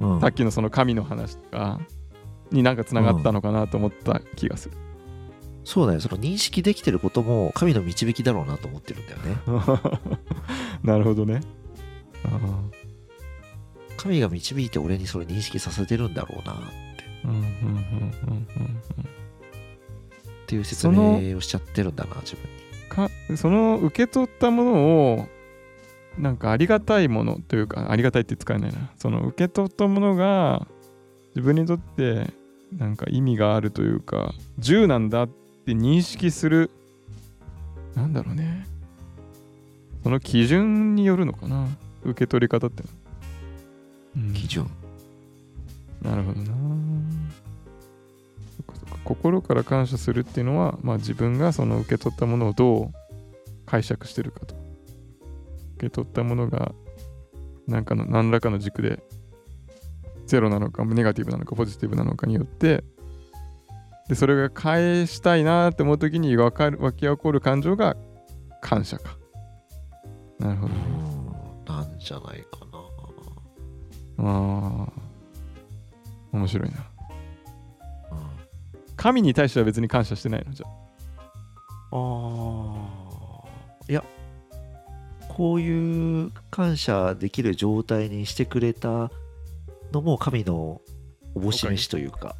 [0.00, 0.20] うん。
[0.20, 1.80] さっきのその神の話とか
[2.50, 4.76] になんかつながったのかなと思った気がする。
[5.64, 6.00] そうだね。
[6.00, 9.36] その認識できてることも神の導きだろうなと思ってるんだよね。
[10.82, 11.40] なるほどね。
[12.24, 12.38] あ
[13.96, 18.82] 神が導いて俺にそれ認識させてるんだろうなっーうんうんうんうんうん
[20.46, 22.62] ていう説明をしちゃってるんだな自分に。
[22.88, 24.72] かその受け取ったもの
[25.14, 25.28] を
[26.18, 28.92] なんかありがたいものというかありがたいって使えないな。
[28.96, 30.66] その受け取ったものが
[31.34, 32.26] 自分にとって
[32.76, 35.28] なんか意味があるというか10なんだっ
[35.64, 36.70] て認識する
[37.94, 38.66] なんだろうね。
[40.02, 41.68] その基準によるのかな。
[42.04, 42.88] 受け取り方っての。
[42.88, 44.34] は、うん。
[44.34, 44.68] 基準。
[46.00, 46.46] なるほどな。
[46.46, 46.52] そ
[48.62, 48.98] っかそっか。
[49.04, 52.92] 心から感謝するっていうのは、まあ、自分がその受け取ったものをどう
[53.66, 54.54] 解釈してるかと。
[55.76, 56.72] 受け取ったものが
[57.66, 59.02] 何かの何らかの軸で
[60.26, 62.84] ゼロなのかネガティブなのかポジティブなのかによって
[64.12, 67.96] でそれが返したいなって思う時に湧かる湧き起こる感情が
[68.60, 69.16] 感謝か。
[70.38, 72.58] なるほどなんじゃないか
[74.18, 74.28] な。
[74.28, 74.92] ああ
[76.30, 76.76] 面白いな。
[78.10, 78.18] うん。
[78.98, 80.52] 神に対しては別に感謝してないの？
[80.52, 80.70] じゃあ。
[81.92, 83.92] あー。
[83.92, 84.04] いや
[85.30, 89.10] こういう感謝できる状態にしてくれた
[89.90, 90.82] のも神の
[91.34, 92.36] おぼし飯というか。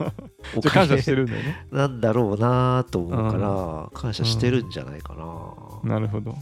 [0.56, 1.66] お感謝してるんだよね。
[1.70, 5.94] なんだろうなと思うから感謝してるんじゃないかな。
[5.94, 6.34] なるほど。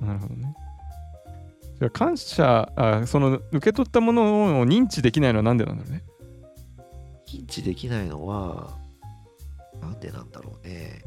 [0.00, 0.54] なるほどね。
[1.78, 6.04] じゃあ感謝あ、その受け取ったものを認知できないのはなんでなんだろうね。
[7.26, 8.76] 認知できないのは
[9.80, 11.02] なんでなんだろうね。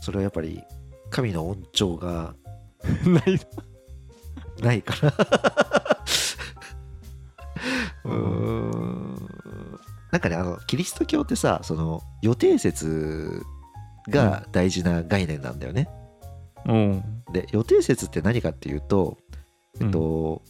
[0.00, 0.62] それはやっぱり
[1.10, 2.34] 神の恩寵が
[3.06, 3.40] ない。
[4.62, 5.14] ないから。
[8.04, 8.75] うん
[10.12, 13.42] なんかねあのキリスト教ってさその予定説
[14.08, 15.88] が大事な概念なんだよね、
[16.66, 17.02] うん。
[17.32, 19.18] で予定説って何かっていうと、
[19.80, 20.42] えっと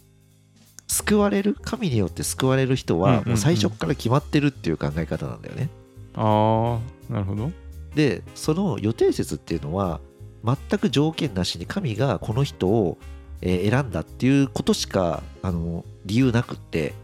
[0.89, 3.17] 救われる神によって救われる人うんうんうん。
[3.17, 5.69] はもう最初から決まってるっていう考え方なんだよね。
[6.15, 6.79] あ
[7.11, 7.51] あなるほど。
[7.95, 10.01] でその予定説っていうのは
[10.45, 12.99] 全く条件なしに神がこの人を
[13.41, 16.95] えー選んだっていうことしかあの理由なくって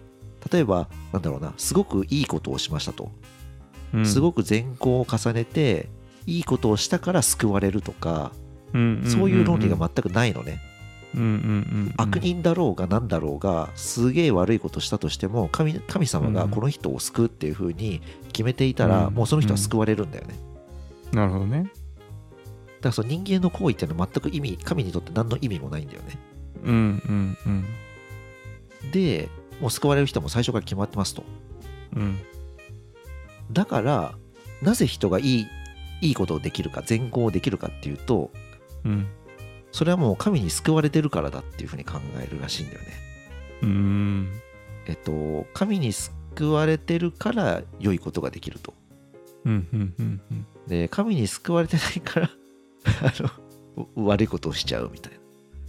[0.50, 3.11] 例えばなんだろうなすごくいいことをしましたと、
[3.94, 4.07] うん。
[4.07, 5.88] すごく善行を重ねて
[6.26, 8.33] いいことをしたから救われるとか、
[8.72, 9.07] うんんんん。
[9.07, 10.61] そういう論理が全くないのね、
[11.14, 11.35] うんうんうんう
[11.90, 11.94] ん。
[11.96, 18.00] 悪人だろうが何だろうがすげえ悪いことしたとしても神神様がこの人を救うっていう風に
[18.33, 19.14] 決めていたら、うん。
[19.14, 20.35] もうその人は救われるんだよね、
[21.12, 21.64] なるほどね。
[21.64, 21.72] だか
[22.88, 26.18] らその人間の行為っていうのは全く意味神にとって何の意味もないんだよね。
[26.64, 26.78] うんう
[27.12, 27.64] んうん。
[28.90, 29.28] で
[29.62, 31.22] もう救われる人も最初から決まってますと。
[31.94, 32.18] うん。
[33.53, 34.14] だから
[34.61, 35.46] なぜ人がいい
[36.01, 38.33] いいことをできるか善行をできるかっていうと
[38.85, 39.07] うん。
[39.70, 42.87] それはもう神に救われてるからだっていうふうに考えるらしいんだよね。
[43.62, 44.33] うん。
[44.87, 48.75] えっと神に救われてるから良いことができると。
[49.44, 50.46] うんうんうんうん。
[50.66, 52.31] で神に救われてないから
[53.01, 53.12] あ
[53.96, 55.18] の悪いことをしちゃうみたいな。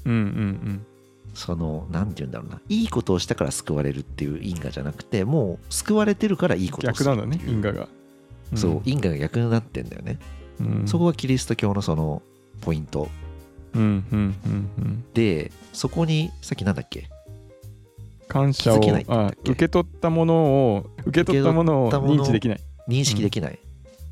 [0.05, 0.85] うんうん
[1.33, 2.61] その何て言うんだろうな。
[2.69, 7.87] いいことをしたから救われるっていう因果じゃなくてもう救われてるからいいことをす逆なんだね因果が。
[8.55, 10.19] そう因果が逆になってんだよね、
[10.59, 10.87] うん。
[10.87, 12.21] そこがキリスト教のその
[12.61, 13.09] ポイント。
[13.73, 15.03] うんうんうんうん。
[15.13, 17.09] でそこにさっきなんだっけ？
[18.27, 20.35] 感謝を受け取ったもの
[20.75, 22.61] を受け取ったものを認知できない。
[22.87, 23.59] 認識できない、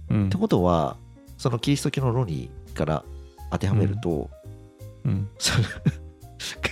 [0.10, 0.26] うん。
[0.28, 0.98] ってことは
[1.38, 3.04] そのキリスト教の論理から
[3.52, 4.30] 当てはめると、
[5.06, 5.30] うん。
[5.38, 5.68] その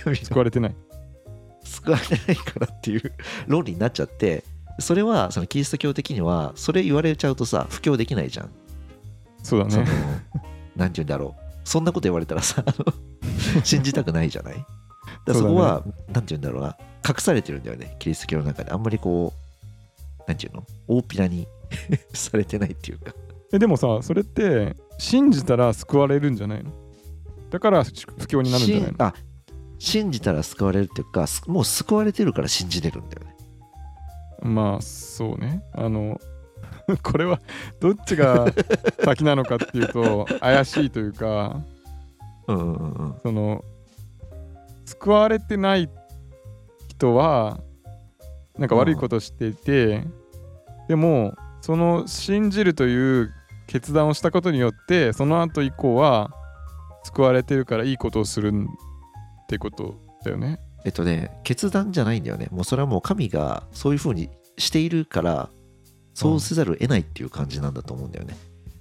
[0.04, 0.74] 救われてない。
[1.64, 3.12] 救われないからっていう。
[3.46, 4.44] 論理になっちゃって
[4.78, 8.50] それはそのキリスト教的にはそれ言われちゃうとさ布教できないじゃん、
[9.42, 9.84] そうだね。
[10.74, 11.40] なんて言うんだろう。
[11.64, 12.64] そんなこと言われたらさ
[13.62, 14.54] 信じたくないじゃない？
[14.54, 14.66] だか
[15.26, 16.76] らそこは、なんて言うんだろうな。
[17.06, 18.70] 隠されてるんだよねキリスト教の中で。
[18.72, 20.64] あんまりこうなんていうの？
[20.88, 21.46] 大っぴらに
[22.14, 23.12] されてないっていうか。
[23.52, 26.70] えでもさそれって信じたら救われるんじゃないの？
[27.50, 28.88] だから不況になるんじゃないの？
[28.88, 29.14] 信あ
[29.80, 33.34] 信じたら救われるっていうかすもう救われてるから信じれるんだよね。
[34.42, 35.64] まあそうね。
[35.74, 36.20] あの
[37.02, 37.40] これは
[37.80, 38.46] どっちが
[39.02, 41.62] 先なのかっていうと怪しいというか
[42.46, 43.06] うんうんうん。
[43.06, 43.64] うんその
[44.84, 45.88] 救われてない
[46.88, 47.60] 人は
[48.58, 50.04] なんか悪いことをしていて、
[50.88, 53.30] でもその信じるという
[53.66, 56.32] 決断をしたことによってその後以降は
[57.04, 58.52] 救われてるからいいことをする
[59.50, 60.60] ってことだよね。
[60.84, 62.46] えっとね決断じゃないんだよね。
[62.52, 65.50] もうそれはもう神がそういうふうにしているから
[66.14, 68.36] そうせざるを得ないっていう感じなんだと思うんだよね。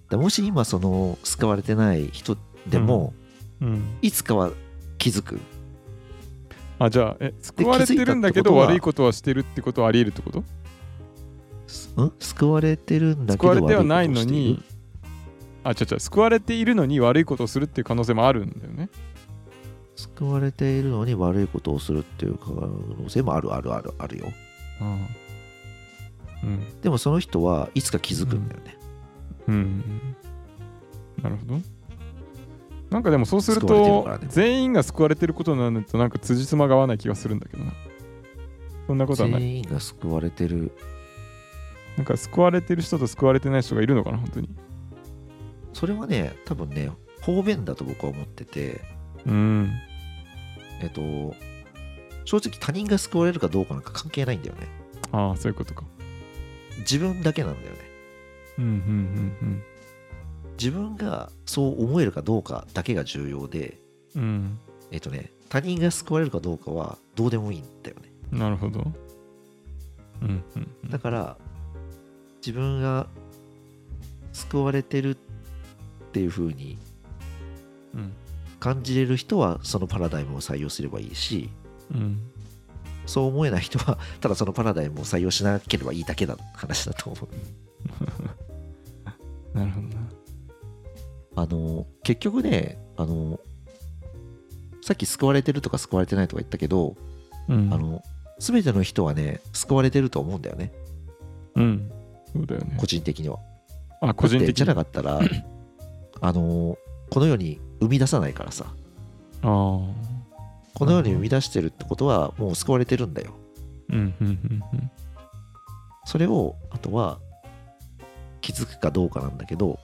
[0.10, 3.13] だもし今その救われてない人でも、
[3.62, 4.51] うん、いつかは
[4.99, 5.39] 気づく。
[6.77, 10.43] あじゃあえ救われてるんだけど悪いことはしてるってことはあり得るってこ
[11.97, 12.03] と？
[12.03, 12.12] ん？
[12.19, 14.63] 救われてるんだけ救どわれてはない悪のに
[15.63, 15.99] あ違う違う。
[15.99, 18.89] 救われているのに悪いことをするっていう可能性もあるんだよね。
[19.99, 24.27] 救われているのに悪いことをするっていう可能性もあるあるあるあるよ
[24.79, 24.97] ああ
[26.43, 28.77] うんでもその人はいつか気づくんだよね、
[29.47, 30.15] うん
[31.21, 31.59] なるほど。
[32.89, 37.73] なんかでもそうすると、全員が救われてることになるとなんか辻褄が合わない気がするんだけどな。
[38.88, 39.41] そんなことはない。
[39.41, 40.71] 全員が救われてる
[41.97, 44.49] なんか救われてる人と救われてない人がいるのかな、本当に。
[45.73, 46.89] それはね多分ね
[47.21, 48.81] 方便だと僕は思ってて
[49.25, 49.71] うん。
[50.81, 51.01] えっと
[52.25, 54.67] 正直他人が救われるかどうかなんか関係ないんだよね
[55.11, 55.83] ああ、そういうことか。
[56.79, 57.79] 自分だけなんだよね
[58.59, 59.63] うんうんうん
[60.57, 63.77] 自分がそう思えるかどうかだけが重要で
[64.15, 64.21] うん。
[64.21, 64.59] うん。
[64.91, 68.81] えっとね他人が救われるかどうかはどうでもいいんだよねなるほど。
[70.21, 70.89] うんうんうん。
[70.89, 71.37] だから
[72.45, 73.07] 自分が
[74.33, 75.17] 救われてるっ
[76.11, 76.77] ていう風に
[77.93, 78.13] うん
[78.59, 81.49] 感じれる人はそのパラダイムを採用すればいいし
[81.91, 82.19] うん。
[83.05, 87.27] そう思えない人はただそのパラダイムを採用しなければいいだけだ話だと思
[89.53, 89.95] う なるほどな。
[91.35, 93.39] あの結局ねあの
[94.81, 96.95] さっき救われてるとか救われてないとか言ったけど、
[97.47, 97.73] うん。
[97.73, 98.03] あの
[98.39, 100.71] 全ての人はね救われてると思うんだよね
[101.55, 101.91] うん。
[102.33, 102.85] そうだよね個。
[102.85, 103.39] 人的には
[104.01, 105.19] あ、個人的じゃなあかったら
[106.21, 106.77] あの
[107.10, 108.65] この世に生み出さないからさ
[109.44, 109.46] あ。
[109.46, 113.32] この世に生み出してるってことはもう救われてるんだよ
[113.90, 114.92] うんうんうんうん。
[116.06, 117.19] それをあとは
[118.42, 119.80] 気づくかどうかなんだけど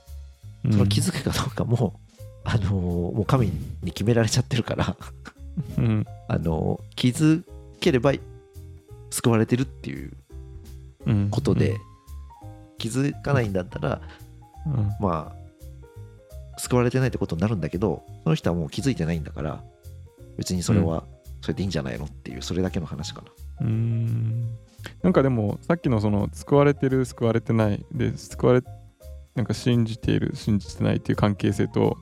[0.64, 2.00] うんその気づくかどうかも、
[2.44, 3.52] あのーもう神
[3.84, 4.96] に決められちゃってるから、
[5.78, 6.06] うん。
[6.28, 7.44] あのー気づ
[7.80, 8.20] ければい
[9.12, 10.12] 救われてるっていう
[11.06, 11.78] うんことで、
[12.80, 14.02] 気づかないんだったら、
[14.66, 15.45] うんまあ
[16.58, 19.64] 救われてないってことになるんだけどその人はもう気づいてないんだから
[20.38, 21.04] 別にそれは
[21.42, 23.28] それでいいんじゃないのっていうそれだけの話かな。
[23.62, 24.50] うーん。
[25.02, 28.62] なんかでもさっきのその救われてる救われてないで救われ
[29.36, 31.98] なんか信じている信じてないっていう関係性と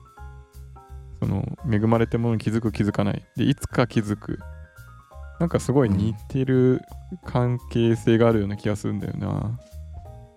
[1.20, 3.24] その恵まれてるものに気づく気づかない。
[3.36, 4.38] でいつか気づく。
[5.40, 6.80] なんかすごい似てる
[7.24, 9.58] 関係性があるような気がするんだよな。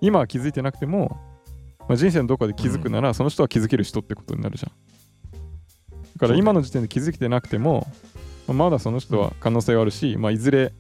[0.02, 1.18] 今は気づいてなくても、
[1.88, 4.72] まあ、人生のどこかで気づくなら、その人は気づける人ってことになるじゃん。
[6.18, 7.88] だから今の時点で気づけてなくても、
[8.48, 10.74] まあまだその人は可能性はあるし、まあ、いずれ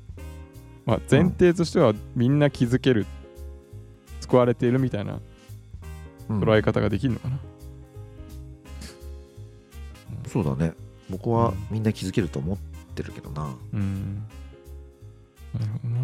[0.87, 3.05] まあ、前提としてはみんな気づける、
[4.21, 5.19] 救われているみたいな
[6.29, 6.39] うん。
[6.39, 7.39] 捉え方ができるのかな。
[10.27, 10.73] そうだね。
[11.09, 12.57] 僕はみんな気づけると思っ
[12.95, 13.53] てるけどな。
[13.73, 14.23] うん。
[15.53, 15.99] なるほどな。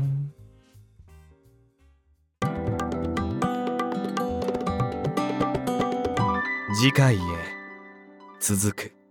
[6.76, 7.20] 次回へ
[8.40, 9.03] 続く。